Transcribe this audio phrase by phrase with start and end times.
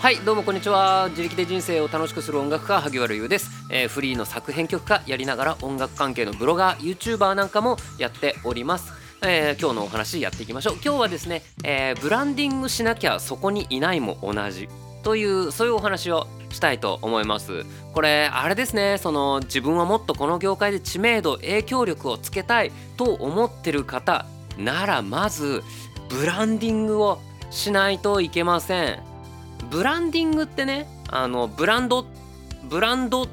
[0.00, 1.08] はいどうもこんにちは。
[1.10, 8.92] 自力で人生を楽しくする音楽家萩原優です、えーフリーの作編曲家やりながら音楽関係のブロガー YouTuber なんかもやっております。
[9.22, 10.74] えー今日のお話やっていきましょう。
[10.74, 14.68] 今日はですね、えーブランディングしなきゃそこにいないも同じ
[15.02, 17.66] というそういうお話をしたいと思います。
[17.92, 24.26] これあれですねその自分はもっとこの業界で知名度影響力をつけたいと思ってる方
[24.56, 25.64] ならまず
[26.08, 27.18] ブランディングを
[27.50, 29.17] しないといけません。
[29.70, 32.06] ブランディングってねあのブランド
[32.64, 33.28] ブランド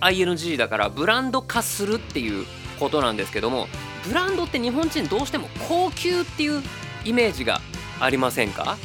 [0.00, 2.46] ING だからブランド化するっていう
[2.80, 3.68] ことなんですけども
[4.06, 6.62] ブランドって日本人どうしても高級っていう
[7.04, 7.60] イメージが
[8.00, 8.76] ありませんか？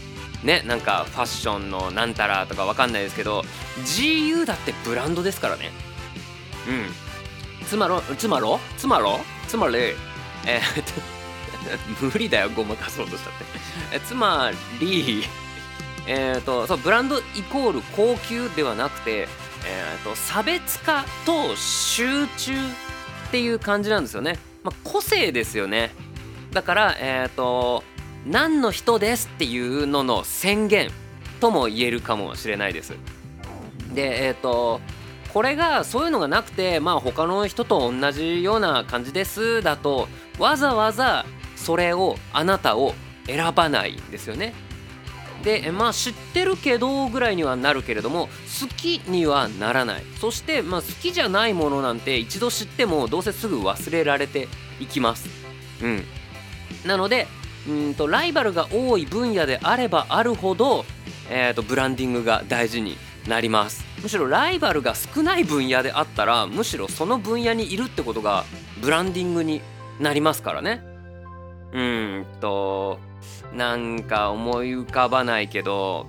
[0.44, 3.42] ねなんかファッションのなんたらとかわかんないですけど
[3.80, 5.72] GU だってブランドですからね。
[6.68, 6.72] う
[7.64, 7.66] ん。
[7.66, 8.60] つまろつまろ？
[8.78, 9.20] つまろ？
[9.48, 9.76] つまり
[10.46, 10.84] えーっ
[12.00, 13.46] と 無理だよごまかそうとしたって。
[13.94, 15.24] えつまり
[16.08, 17.22] えー、とそうブランドイ
[17.52, 25.92] コール高級ではなくて、えー、と差別化と集中っていう感じなんですよね、まあ、個性ですよね。
[26.54, 27.84] だからえっ、と
[28.26, 30.90] 何の人ですっていうのの宣言
[31.42, 32.94] とも言えるかもしれないです。
[33.94, 34.80] でえっ、と
[35.34, 40.08] これがそういうのがなくてまあ他の人と同じような感じですだと
[40.40, 42.94] わざわざそれをあなたを
[43.26, 44.54] 選ばないんですよね。
[45.44, 48.28] でまあ知ってるけどぐらいにはなるけれども
[48.62, 50.04] 好きにはならない。
[50.20, 54.48] そしてまあ好きじゃないものなんて一度知ってもどうせすぐ忘れられて
[54.80, 55.30] いきます。
[55.82, 56.04] うん。
[56.86, 57.28] なので
[57.68, 60.86] うんとライバルが多い分野であればあるほど、
[61.30, 63.86] えー、とブランディングが大事になります。
[64.02, 68.46] むしろライバルが少ない分野であったらむしろその分野にいるってことが
[68.82, 69.62] ブランディングに
[70.00, 70.82] なりますからね。
[71.74, 73.00] うんと
[73.54, 76.08] なんか思い浮かばないけど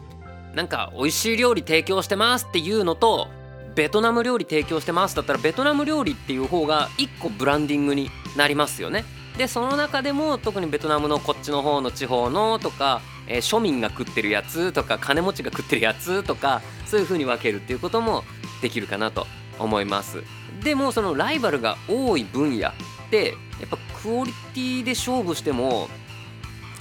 [0.54, 3.28] なんか美味しい料理提供してますっていうのと
[3.74, 9.04] ベトナム料理提供してますだったらベトナム料理っていう方が一個ブランディングになりますよね。
[9.36, 18.24] でその中でも特にベトナムのこっちの方の地方のとか、えー庶民が食ってるやつとか金持ちが食ってるやつとかそういう風に分けるっていうことも
[18.62, 19.28] できるかなと
[19.60, 20.24] 思います。
[20.64, 22.72] でもそのライバルが多い分野っ
[23.10, 25.88] てやっぱクオリティで勝負しても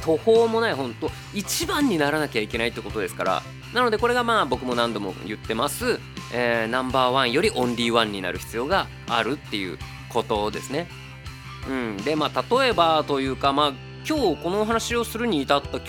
[0.04, 3.44] 途方もない本当一番にならなきゃいけないってことですから。
[3.74, 6.00] なのでこれがまあ僕も何度も言ってます、
[6.34, 9.78] えーナンバーワンよりオンリーワンになる必要があるっていう
[10.10, 10.88] ことですね。
[11.70, 13.74] うん、でまあ例えばというかまあ
[14.08, 15.84] 今日このお話をするに至った今日、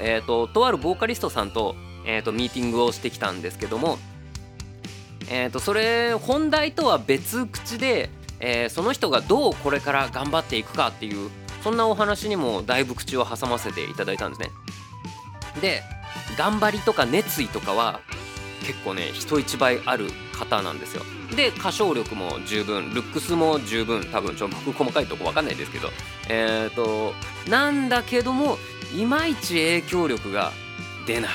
[0.00, 1.74] えー、ととあるボーカリストさんと,、
[2.06, 3.98] えー、とミーティングをしてきたんですけども、
[5.28, 11.30] えー、とそれ本題とは別口で、えーその人がどうこれから頑張っていくかっていう
[11.64, 14.50] そんなお話にもだいぶ口を挟ませていただいたんですね。
[15.62, 15.82] で
[16.36, 18.00] 頑張りとか熱意とかは
[18.66, 21.02] 結構ね人一倍ある方なんですよ。
[21.34, 25.88] で歌唱力も十分ルックスも十分多分ちょ僕細かいとこ分かんないですけど
[26.28, 27.14] えっ、と
[27.48, 28.58] なんだけども
[28.94, 30.52] いまいち影響力が
[31.06, 31.30] 出ない。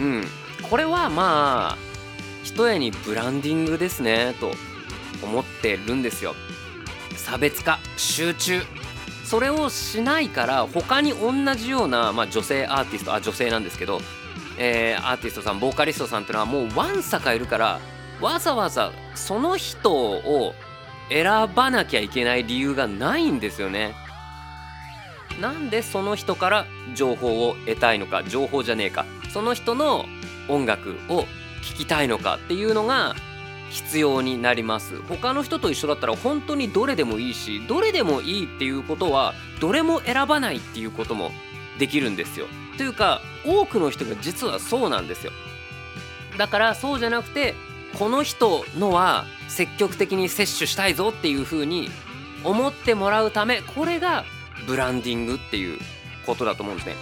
[0.00, 0.24] うん
[0.68, 1.78] これはまあ
[2.44, 4.52] ひとえにブランディングですねと
[5.22, 6.34] 思ってるんですよ。
[7.16, 8.62] 差別化集中
[9.28, 14.00] それをしないから他に同じような、まあ、女性アーティストあ女性なんですけど、
[14.58, 17.78] えーアーティストさんボーカリストさんっていうのはもうわんさかいるから
[18.22, 20.54] わざわざその人を
[21.10, 21.24] 選
[21.54, 23.94] ばなきゃいけない理由がないんですよね。
[25.42, 30.06] なんでその人から情報を得たいのか情報じゃねえかその人の
[30.48, 31.26] 音楽を
[31.62, 33.14] 聴きたいのかっていうのが
[33.70, 35.00] 必要になります。
[35.02, 41.30] 他の人と一緒だったら本当にどれでもいいしどれでもいいっていうことはどれも選ばないっていうことも
[41.78, 42.46] できるんですよ。
[42.76, 45.32] というか多くの人が実はそうなんですよ。
[46.36, 47.54] だからそうじゃなくて
[47.98, 51.90] この人のは積極的に摂取したいぞっていう風に
[52.44, 54.24] 思ってもらうためこれが
[54.66, 55.78] ブランディングっていう
[56.26, 56.96] ことだと思うんですね。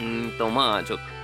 [0.00, 1.15] うんとまあちょっと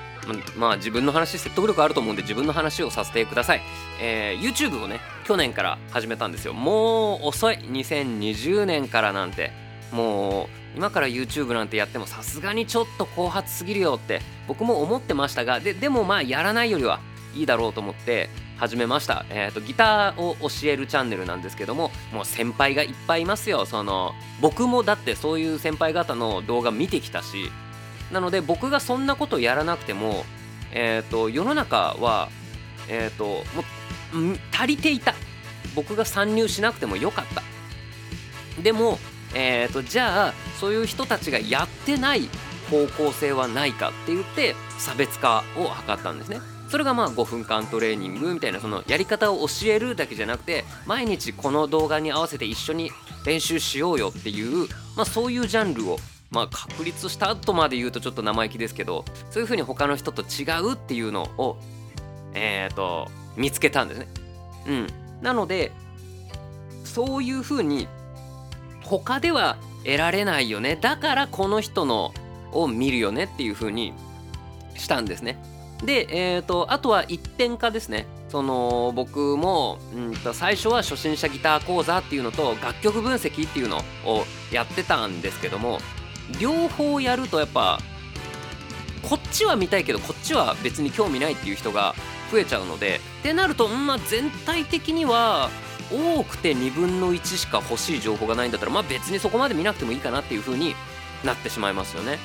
[0.56, 3.62] まあ自分の話説得力あると思うんで自分の話をさせてください、
[4.00, 6.52] えー YouTube をね去年から始めたんですよ。
[6.52, 7.56] もう遅い。
[7.56, 9.52] 2020年からなんて。
[9.92, 16.98] もう今から YouTube なんてやってもさすがにちょっと後発すぎるよって僕も思ってましたがででもまあやらないよりは
[17.34, 23.66] いいだろうと思って始めました、えー、とギターを教えるチャンネルなんですけどももう先輩がいっぱいいますよ。
[23.66, 27.50] その僕もだってそういう先輩方の動画見てきたし
[28.12, 30.24] なので僕がそんなことやらなくても、
[30.72, 32.28] えー、と世の中は、
[32.88, 33.62] えー、とも
[34.32, 35.14] う足りていた。
[35.74, 37.42] 僕が参入しなくてもよかった。
[38.62, 38.98] でも、
[39.34, 42.28] えー、とじゃあそういう人たちがやってない
[42.70, 46.40] 方向性はないかって言って差別化を図ったんですね。
[46.68, 52.90] それがまあ5分間トレーニングみたいなそのやり方を教えるだけじゃなくて毎日この動画に合わせて一緒に
[53.26, 55.98] 練習しようよっていう、まあ、そういうジャンルを
[56.32, 61.58] まあ確立した後まで言うとちょっと生意気ですけどそういうふうに他の人と違うっていうのを
[62.34, 64.08] えっ、ー、と見つけたんですね。
[64.66, 64.86] うん、
[65.20, 65.72] なので
[66.84, 67.86] そういうふうに
[68.84, 72.12] 他では得られないよねだからこの人の
[72.52, 73.92] を見るよねっていうふうに
[74.74, 75.38] したんですね。
[75.84, 78.06] で、えーと、あとは一点化ですね。
[78.28, 85.80] その僕も、うんと最初は初心者ギター講座っていうのと楽曲分析っていうのをやってたんですけども
[86.40, 87.78] 両方やるとやっぱ
[89.02, 91.94] こっちは見たいけどこっちは別に興味ないっていう人が
[92.30, 95.50] 増えちゃうのでってなると、まあ、全体的には
[95.90, 100.74] 多くて2分の1しか欲しい情報がないんだったら、まあ、別にそこまで見なくてもいいかなっていう風に
[101.24, 102.18] なってしまいますよね。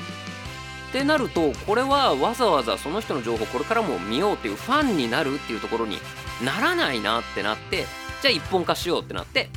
[0.90, 5.98] ってなるとこれはわざわざその人の情報これからも見ようっていうファンになるっていうところに
[6.42, 7.86] ならないなってなって
[8.22, 9.50] じゃあ一本化しようってなって、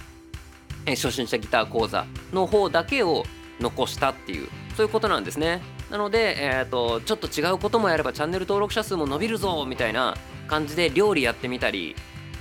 [0.87, 3.25] 初心者ギター講座の方だけを
[3.61, 5.61] 残したっていうそういうことなんですね。
[5.91, 10.17] なので、えーと、ちょっと違うこともやればチャンネル登録者数も伸びるぞみたいな
[10.47, 11.97] 感じで料理やってみたり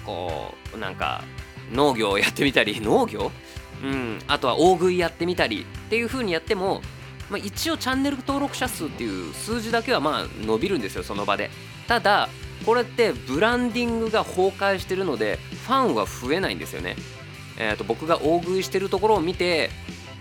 [0.06, 1.24] こうなんか
[1.72, 3.32] 農業やってみたり 農業？
[3.84, 6.82] うんあとは大食いやってみたりっていう風にやっても、
[7.30, 11.50] まあ、一応チャンネル登録者数っていう数字だけはまあ伸びるんですよその場で。
[11.88, 12.30] ただ
[12.66, 16.96] これってブランディングが崩壊してるのでファンは増えないんですよね。
[17.58, 19.70] えーと、僕が大食いしてるところを見て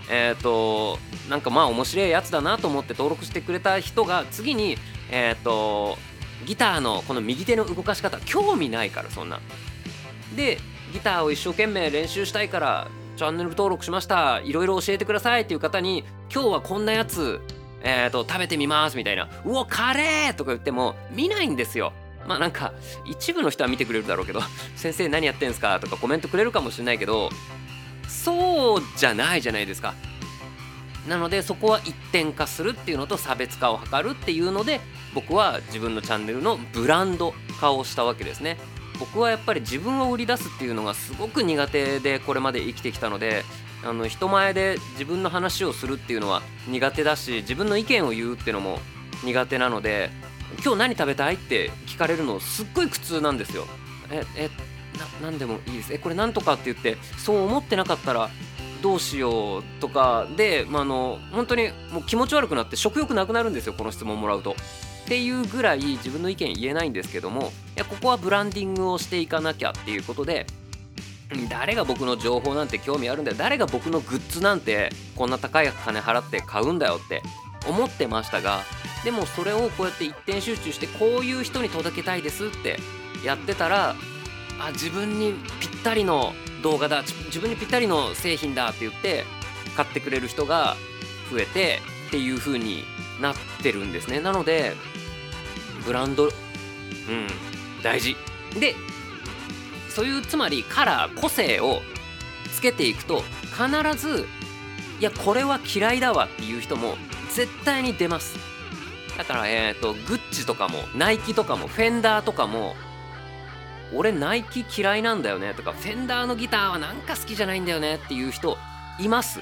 [0.09, 4.77] えっ、ー、となんかまあ面白いやつだなと思って登録してくれた人が次に
[5.11, 5.99] えっ、ー、と
[6.47, 9.41] ギターのこの右手の動かし方興味ないからそんな
[10.37, 10.59] で
[10.93, 17.41] ギターを一生懸命練習したいからチャンネル登録しましたいろいろ教えてくださいっていう方に今日はこんなやつ
[17.83, 21.93] えーと、食べてみますみたいな「うおカレー!」とか言っても見ないんですよ
[22.27, 22.73] まあなんか
[23.05, 24.41] 一部の人は見てくれるだろうけど
[24.77, 27.31] 「先生何やってんすか?」とかコメントくれるかもしれないけど
[28.09, 29.95] そうじゃないじゃないですか
[31.09, 34.81] なのでそこは一点化するっていうのと差別化を図るっていうので
[35.15, 38.59] 僕は自分のチャンネルのブランド化をしたわけですね
[38.99, 43.45] 僕はやっぱり自分を売り出すっていうのがすごく苦手でこれまで生きてきたので
[43.85, 48.81] あの人前で自分の話をするっていうのは苦手だし自分の意見を言うっていうのも
[49.25, 50.11] 苦手なので
[50.65, 53.67] 今日何食べたいって聞かれるのすっごい苦痛なんですよ。
[54.11, 54.51] ええ
[54.99, 58.31] な何でもいいですえこれなんとかって言ってそう思ってなかったら
[58.83, 64.53] どうしようとかで、まあ、あの本当にもう気持ち悪くなって食欲なくなるんですよこの質問もらうと。
[64.53, 64.55] っ
[65.09, 67.45] ていうぐらい自分の意見言えないんですけどもい
[67.77, 70.47] やここはブランディングをしていかなきゃっていうことで
[71.49, 77.23] 誰が僕の情報なんて興味あるんだよ誰が僕のグッズなんてこんな高い金払って買うんだよって
[77.67, 78.61] 思ってましたが
[79.03, 82.77] でもそれをこうやって一点集中してこういう人に届けたいですって
[83.25, 83.95] やってたら
[84.59, 87.03] あ自分にぴったりの動画だ。
[87.03, 89.25] 自分にぴったりの製品だって言って
[89.77, 90.77] 買ってくれる人が
[91.31, 92.85] 増えてっていう風に
[93.21, 94.21] なってるんですね。
[94.21, 94.75] なので
[95.85, 96.31] ブランドうん
[97.83, 98.17] 大事。
[98.59, 98.75] で
[99.89, 101.83] そういうつまりカラー個性を
[102.53, 103.23] つけていくと
[103.53, 104.27] 必ず
[105.01, 106.97] いやこれは嫌いだわっていう人も
[107.33, 108.39] 絶対に出ます。
[109.17, 112.75] だからえっ、ー、とグッチとかもナイキとかもフェンダーとかも
[113.95, 118.57] 俺ナイキ嫌いなんだよねとかフェンダーのギターはなんか好きじゃないんだよねっていう人
[118.99, 119.41] います。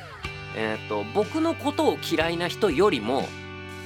[0.57, 3.29] えっ、と僕のことを嫌いな人よりも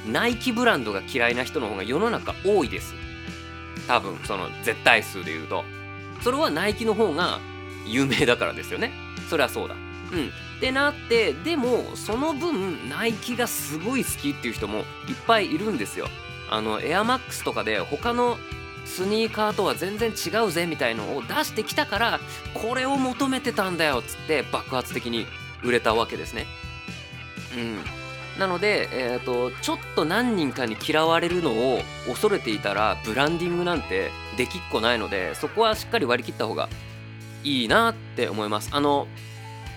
[0.06, 2.94] ナイキブランドが嫌いな人の方が世の中多いです。
[3.86, 5.64] 多分その絶対数で言うと。
[6.22, 7.38] それはナイキの方が
[7.86, 8.92] 有名だからですよね。
[9.28, 9.74] それはそうだ。
[9.74, 10.28] うん。
[10.28, 14.84] ってなってでもその分ナイキがすごい好きっていう人もいっ
[15.26, 16.06] ぱいいるんですよ。
[16.50, 18.36] あのエアマックスとかで他の
[18.90, 22.20] スニーカーとは全然違うぜみたいのを出してきたから
[22.52, 25.26] これを求めてたんだよっつって爆発的に
[25.62, 26.46] 売れたわけですね。
[27.56, 27.78] うん。
[28.38, 36.68] なので、えーと、ちょっと何人かに嫌われるのを恐れていたらブランディングなんてできっこないのでそこはしっかり割り切った方が
[37.44, 38.70] いいなって思います。
[38.72, 39.06] あの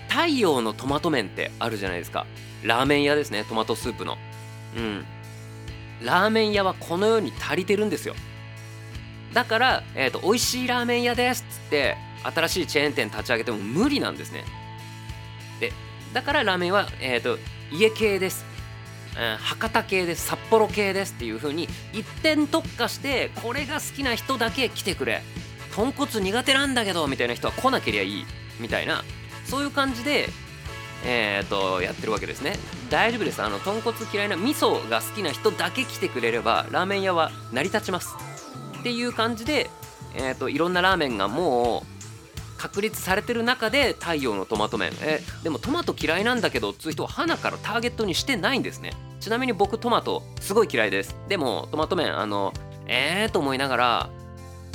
[0.08, 2.26] 太陽のトマト麺ってあるじゃないですか。
[2.62, 4.16] ラーメン屋ですねトマトスープの。
[4.76, 5.04] うん。
[6.02, 8.14] ラーメン屋はこの世に足りてるんですよ。
[9.34, 14.44] だから、えーと、美味しいラーメン屋ですっつって新しいチェーン店立ち上げても無理なんですね。
[15.60, 15.72] で
[16.12, 17.38] だからラーメンは、えーと
[17.72, 18.44] 家系です、
[19.18, 25.22] うん、博多系です札幌系ですっていう風に一点特化してこれが好きな人だけ来てくれ。
[25.74, 28.26] 豚骨苦手なんだけどみたいな人は来なけりゃいい。
[28.60, 29.02] みたいな
[29.44, 30.28] そういう感じで
[31.06, 32.54] えーと、やってるわけですね。
[32.88, 33.42] 大丈夫です。
[33.42, 38.33] あの豚骨嫌いな味噌が好きな人だけ来てくれればラーメン屋は成り立ちます。
[38.84, 39.70] っていう感じで、
[40.14, 41.84] えーと、いろんなラーメンがも
[42.58, 44.92] う確立されてる中で太陽のトマト麺。
[45.00, 48.92] えでもトマト嫌いなんだけどっつう人は花からターゲットにしてないんですね。
[49.20, 51.16] ちなみに僕トマトすごい嫌いです。
[51.30, 52.52] でもトマト麺あの
[52.86, 54.10] えーと思いながら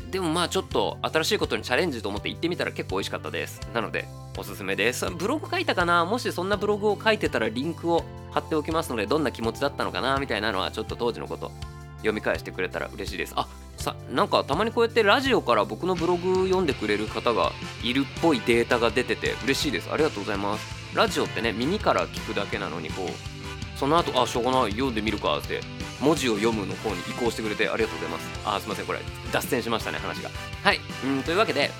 [0.09, 3.61] でもまあちょっと新しいことにチャレンジと思って行ってみたら結構美味しかったです。
[3.75, 4.05] なので
[4.39, 5.05] おすすめです。
[5.11, 6.03] ブログ書いたかな？
[6.03, 10.17] もしそんなブログを書いてたらリンクを貼っておきますのでどんな気持ちだったのかな？
[10.17, 11.51] みたいなのはちょっと当時のこと
[11.97, 13.33] 読み返してくれたら嬉しいです。
[13.35, 13.47] あ
[13.79, 17.51] さなんかたまにこうやってラジオから僕のブログ読んでくれる方が
[17.83, 19.89] いるっぽいデータが出てて嬉しいです。
[19.91, 20.95] ありがとうございます。
[20.95, 25.61] ラジオってね耳から聞くだけなのにこうその後あしょうがない読んでみるかって
[26.01, 28.29] 文字を読むの方に移行してくれてありがとうございます。
[28.45, 28.99] あすいませんこれ
[29.31, 30.29] 脱線しましたね話が。
[30.63, 30.79] はい。
[31.05, 31.71] うんというわけで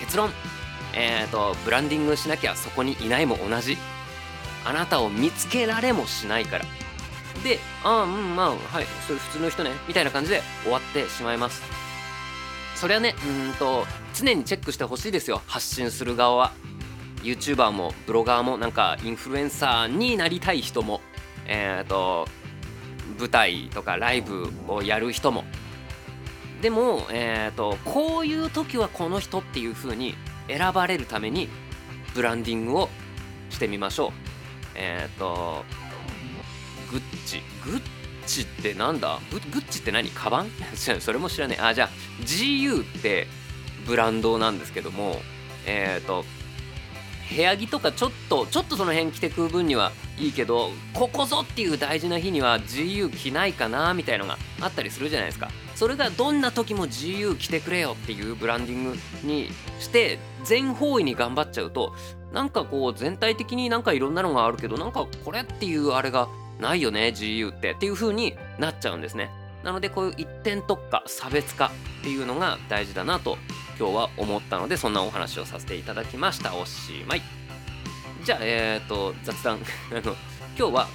[0.00, 0.30] 結論。
[0.94, 3.78] えっ、ー、とブランディングしなきゃそこにいないも同じ。
[4.64, 6.64] あなたを見つけられもしないから。
[7.42, 11.62] でああうんまあはいそれ普通の人ねみたいな感じで終わってしまいます。
[12.74, 16.36] それはねうんと常にチェックしてほしいですよ発信する側。
[16.36, 16.52] は
[17.22, 21.00] YouTuber もブロガーもなんかインフルエンサーになりたい人も
[21.46, 22.28] えっ、ー、と
[23.18, 25.44] 舞台とかライブをやる人も。
[26.60, 30.14] でも、えーと、こういう時はこの人っていう風に
[30.48, 31.48] 選ばれるために
[32.14, 32.88] ブランディングを
[33.50, 34.10] してみましょう。
[34.74, 35.64] えっ、ー、と
[36.90, 37.42] グッチ。
[37.64, 37.82] グッ
[38.26, 39.18] チってなんだ？
[39.30, 40.10] グッチって何？
[40.10, 40.50] カバン？
[40.76, 41.88] それも知らねえあじゃあ
[42.22, 43.26] GU って
[43.86, 45.20] ブランドなんですけども
[45.66, 46.24] えっ、ー、と
[47.28, 55.50] 部屋着とかちょっとちょっとその辺着てく分にはいいけどここぞっていう大事な日には GU 着ないかなみたいのがあったりするじゃないですか。
[55.74, 61.94] それがどんな時も GU 着てくれよっていうブランディングにして全方位に頑張っちゃうと
[62.32, 66.28] なんかこう全体的になんかいろんなのがあるけどなんかこれっていうあれが
[66.60, 69.30] ないよね GU ってっていう風になっちゃうんですね。
[69.62, 73.36] なのでこういう一点特化差別化っていうのが大事だなと
[73.78, 76.54] 今日は思ったのでそんなお話をさせていただきました。
[76.54, 77.22] おしまい。
[78.24, 79.58] じゃあえっ、ー、と雑談。
[79.90, 80.00] あの
[80.58, 80.88] 今日は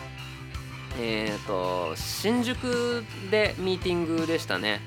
[1.00, 4.82] えっ、ー、と新宿でミーティングでしたね。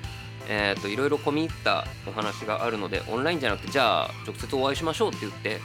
[0.48, 5.60] えっ、ー、といろいろ込み入ったお話があるのでオンラインじゃなくてじゃあ直接お会いしましょうって言って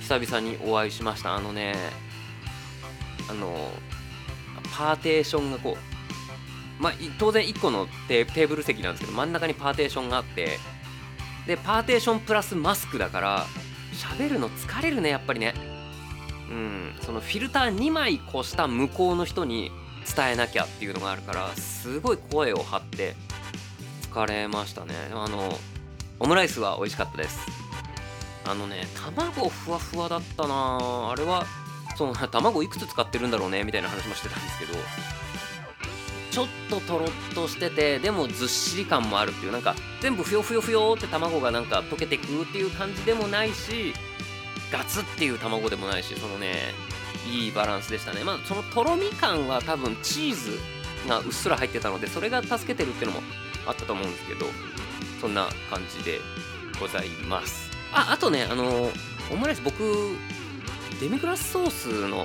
[0.00, 1.34] 久々にお会いしました。
[1.34, 1.74] あのね
[3.28, 3.70] あの
[4.76, 5.76] パーテーションがこ
[6.80, 10.58] うまあ当然1個のテーブル席なんですけど真ん中にパーテーションがあって
[11.46, 13.46] でパーテーションプラスマスクだから
[13.92, 15.54] 喋るの疲れるねやっぱりね。
[16.50, 19.72] うんそのフィルター2枚越した向こうの人に
[20.14, 23.14] 伝えなきゃっていうのがあるからすごい声を張って
[24.02, 24.94] 疲れましたね。
[25.12, 25.58] あの
[26.20, 27.40] オムライスは美味しかったです。
[28.46, 31.46] あのね卵ふわふわだったなあれは
[31.96, 34.74] その 卵いくつ使ってるんだろうねみたいな話もしてたんですけど。
[36.30, 43.94] ちょっととろっとしててでもずっしり感もあるっていうなんか全部ふよふよふよって卵がなんか溶けてくっていう感じでもないし
[44.72, 46.74] ガツっていう卵でもないしそのね
[47.30, 48.24] いいバランスでしたね。
[48.24, 50.58] まあそのとろみ感は多分チーズ
[51.08, 53.22] がうっすら入ってたのでそれが助けてるっていうのも
[53.66, 54.46] あったと思うんですけど
[55.20, 56.20] そんな感じで
[56.80, 57.70] ございます。
[57.92, 58.90] ああとねあの
[59.30, 60.16] オムライス僕
[61.04, 62.24] デミグラスソースの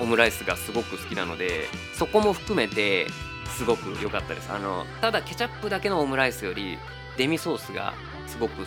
[0.00, 3.06] オムライスがすごく好きなのでそこも含めて
[3.54, 4.50] すごく良かったです。
[4.50, 6.78] あのただケチャップだけのオムライスより
[7.18, 7.92] デミソースが
[8.26, 8.64] すごく好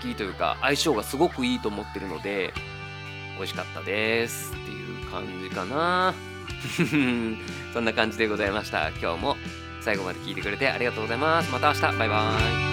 [0.00, 2.52] きというか相性がすごくいいと思ってるので
[3.36, 6.12] 美味しかったですっていう感じかな。
[7.72, 8.88] そんな感じでございました。
[8.88, 9.36] 今日も
[9.82, 11.52] 最後まで聞いてくれてありがとうございます。
[11.52, 11.80] また明日。
[11.96, 12.71] バイバーイ。